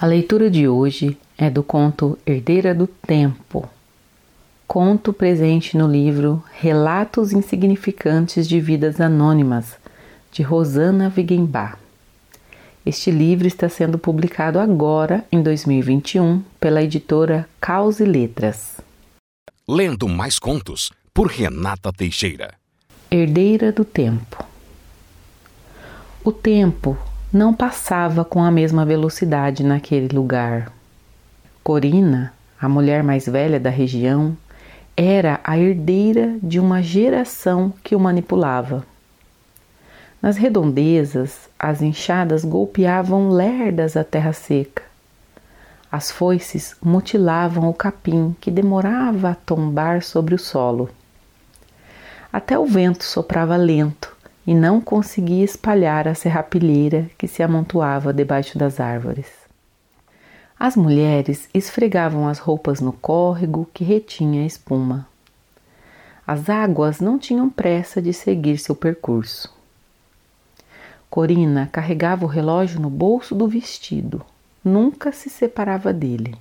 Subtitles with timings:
[0.00, 3.68] A leitura de hoje é do conto Herdeira do Tempo,
[4.66, 9.76] conto presente no livro Relatos Insignificantes de Vidas Anônimas,
[10.32, 11.76] de Rosana Wigenbach.
[12.86, 18.80] Este livro está sendo publicado agora, em 2021, pela editora Caos e Letras.
[19.68, 22.54] Lendo mais contos por Renata Teixeira.
[23.10, 24.42] Herdeira do Tempo.
[26.24, 26.96] O tempo
[27.32, 30.72] não passava com a mesma velocidade naquele lugar.
[31.62, 34.36] Corina, a mulher mais velha da região,
[34.96, 38.84] era a herdeira de uma geração que o manipulava.
[40.20, 44.82] Nas redondezas, as enxadas golpeavam lerdas a terra seca.
[45.90, 50.90] As foices mutilavam o capim que demorava a tombar sobre o solo.
[52.32, 54.09] Até o vento soprava lento
[54.50, 59.28] e não conseguia espalhar a serrapilheira que se amontoava debaixo das árvores.
[60.58, 65.06] As mulheres esfregavam as roupas no córrego que retinha a espuma.
[66.26, 69.54] As águas não tinham pressa de seguir seu percurso.
[71.08, 74.20] Corina carregava o relógio no bolso do vestido,
[74.64, 76.34] nunca se separava dele.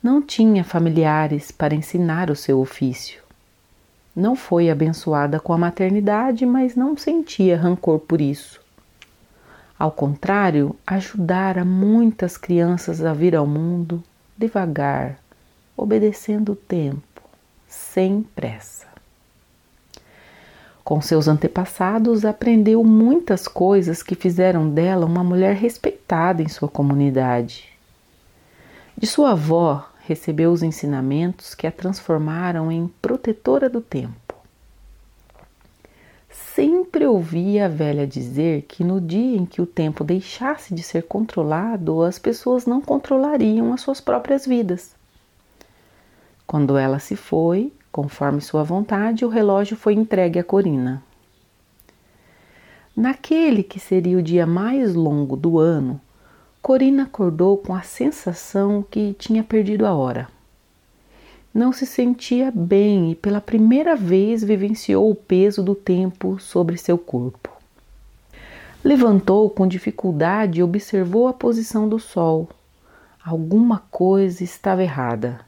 [0.00, 3.21] Não tinha familiares para ensinar o seu ofício.
[4.14, 8.60] Não foi abençoada com a maternidade, mas não sentia rancor por isso.
[9.78, 14.02] Ao contrário, ajudara muitas crianças a vir ao mundo
[14.36, 15.18] devagar,
[15.76, 17.22] obedecendo o tempo,
[17.66, 18.86] sem pressa.
[20.84, 27.68] Com seus antepassados, aprendeu muitas coisas que fizeram dela uma mulher respeitada em sua comunidade.
[28.96, 34.34] De sua avó, recebeu os ensinamentos que a transformaram em protetora do tempo.
[36.30, 41.02] Sempre ouvia a velha dizer que no dia em que o tempo deixasse de ser
[41.04, 44.94] controlado, as pessoas não controlariam as suas próprias vidas.
[46.46, 51.02] Quando ela se foi, Conforme sua vontade, o relógio foi entregue a Corina.
[52.96, 56.00] Naquele que seria o dia mais longo do ano,
[56.62, 60.28] Corina acordou com a sensação que tinha perdido a hora.
[61.52, 66.96] Não se sentia bem e pela primeira vez vivenciou o peso do tempo sobre seu
[66.96, 67.50] corpo.
[68.84, 72.48] Levantou com dificuldade e observou a posição do sol.
[73.24, 75.40] Alguma coisa estava errada.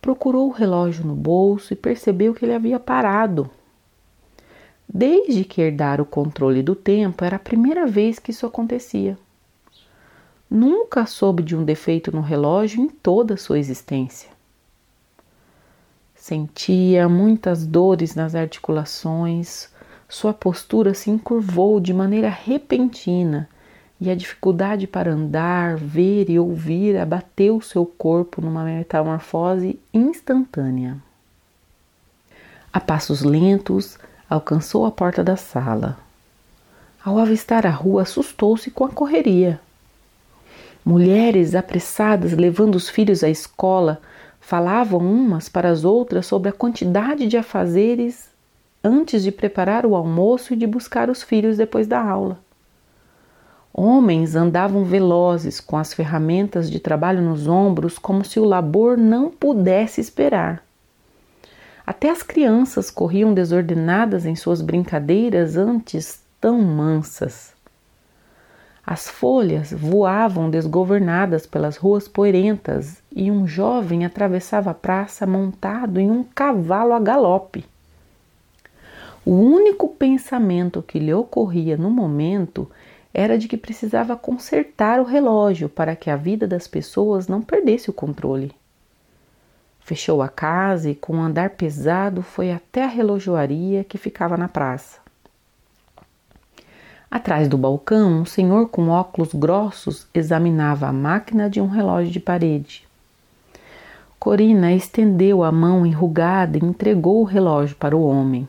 [0.00, 3.50] Procurou o relógio no bolso e percebeu que ele havia parado.
[4.88, 9.18] Desde que herdara o controle do tempo, era a primeira vez que isso acontecia.
[10.50, 14.30] Nunca soube de um defeito no relógio em toda a sua existência.
[16.14, 19.68] Sentia muitas dores nas articulações,
[20.08, 23.48] sua postura se encurvou de maneira repentina
[24.00, 30.96] e a dificuldade para andar, ver e ouvir abateu seu corpo numa metamorfose instantânea.
[32.72, 35.96] A passos lentos, alcançou a porta da sala.
[37.04, 39.60] Ao avistar a rua, assustou-se com a correria.
[40.84, 44.02] Mulheres apressadas levando os filhos à escola
[44.38, 48.28] falavam umas para as outras sobre a quantidade de afazeres
[48.82, 52.38] antes de preparar o almoço e de buscar os filhos depois da aula.
[53.72, 59.30] Homens andavam velozes com as ferramentas de trabalho nos ombros, como se o labor não
[59.30, 60.62] pudesse esperar.
[61.86, 67.53] Até as crianças corriam desordenadas em suas brincadeiras antes tão mansas.
[68.86, 76.10] As folhas voavam desgovernadas pelas ruas poeirentas e um jovem atravessava a praça montado em
[76.10, 77.64] um cavalo a galope.
[79.24, 82.70] O único pensamento que lhe ocorria no momento
[83.12, 87.88] era de que precisava consertar o relógio para que a vida das pessoas não perdesse
[87.88, 88.52] o controle.
[89.80, 94.48] Fechou a casa e, com um andar pesado, foi até a relojoaria que ficava na
[94.48, 95.03] praça.
[97.14, 102.18] Atrás do balcão, um senhor com óculos grossos examinava a máquina de um relógio de
[102.18, 102.84] parede.
[104.18, 108.48] Corina estendeu a mão enrugada e entregou o relógio para o homem.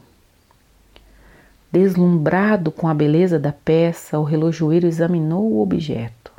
[1.72, 6.32] Deslumbrado com a beleza da peça, o relojoeiro examinou o objeto.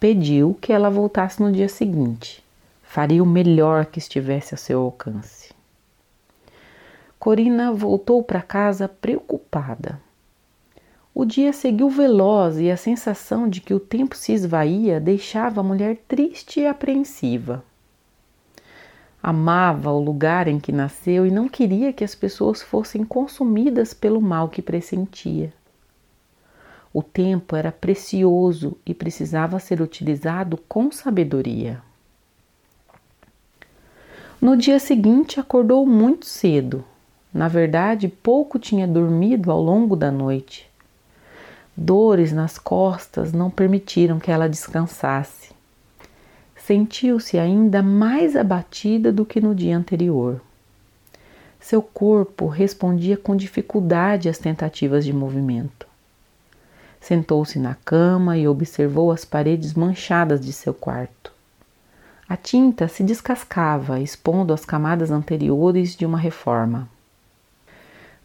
[0.00, 2.42] Pediu que ela voltasse no dia seguinte.
[2.82, 5.54] Faria o melhor que estivesse a seu alcance.
[7.16, 10.04] Corina voltou para casa preocupada.
[11.18, 15.64] O dia seguiu veloz e a sensação de que o tempo se esvaía deixava a
[15.64, 17.64] mulher triste e apreensiva.
[19.22, 24.20] Amava o lugar em que nasceu e não queria que as pessoas fossem consumidas pelo
[24.20, 25.54] mal que pressentia.
[26.92, 31.80] O tempo era precioso e precisava ser utilizado com sabedoria.
[34.38, 36.84] No dia seguinte, acordou muito cedo.
[37.32, 40.65] Na verdade, pouco tinha dormido ao longo da noite.
[41.76, 45.50] Dores nas costas não permitiram que ela descansasse.
[46.56, 50.40] Sentiu-se ainda mais abatida do que no dia anterior.
[51.60, 55.86] Seu corpo respondia com dificuldade às tentativas de movimento.
[56.98, 61.30] Sentou-se na cama e observou as paredes manchadas de seu quarto.
[62.28, 66.88] A tinta se descascava, expondo as camadas anteriores de uma reforma.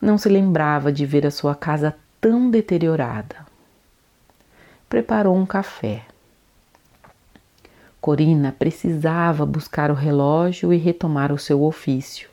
[0.02, 3.48] Não se lembrava de ver a sua casa tão deteriorada.
[4.88, 6.06] Preparou um café.
[8.00, 12.30] Corina precisava buscar o relógio e retomar o seu ofício.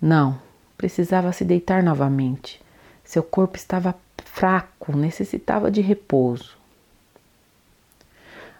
[0.00, 0.38] Não,
[0.76, 2.60] precisava se deitar novamente.
[3.02, 3.94] Seu corpo estava
[4.24, 6.56] fraco, necessitava de repouso.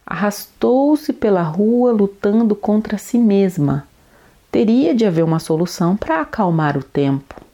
[0.07, 3.87] Arrastou-se pela rua lutando contra si mesma.
[4.51, 7.48] Teria de haver uma solução para acalmar o tempo.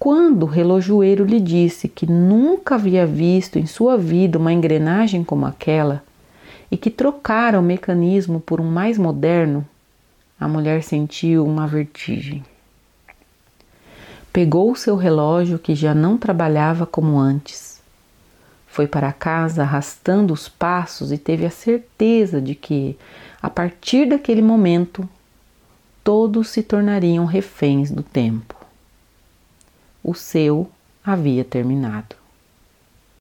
[0.00, 5.44] Quando o relojoeiro lhe disse que nunca havia visto em sua vida uma engrenagem como
[5.44, 6.02] aquela
[6.70, 9.62] e que trocara o mecanismo por um mais moderno,
[10.40, 12.42] a mulher sentiu uma vertigem.
[14.32, 17.78] Pegou o seu relógio que já não trabalhava como antes.
[18.68, 22.96] Foi para casa arrastando os passos e teve a certeza de que,
[23.42, 25.06] a partir daquele momento,
[26.02, 28.59] todos se tornariam reféns do tempo.
[30.02, 30.70] O seu
[31.04, 32.19] havia terminado.